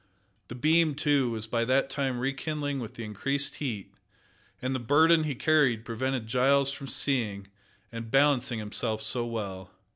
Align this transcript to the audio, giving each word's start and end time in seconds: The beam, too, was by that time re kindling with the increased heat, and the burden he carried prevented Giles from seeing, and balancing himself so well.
The 0.47 0.55
beam, 0.55 0.95
too, 0.95 1.29
was 1.29 1.45
by 1.45 1.63
that 1.65 1.91
time 1.91 2.17
re 2.19 2.33
kindling 2.33 2.79
with 2.79 2.95
the 2.95 3.03
increased 3.03 3.57
heat, 3.57 3.93
and 4.59 4.73
the 4.73 4.79
burden 4.79 5.25
he 5.25 5.35
carried 5.35 5.85
prevented 5.85 6.25
Giles 6.25 6.71
from 6.73 6.87
seeing, 6.87 7.49
and 7.91 8.09
balancing 8.09 8.57
himself 8.57 9.03
so 9.03 9.27
well. 9.27 9.69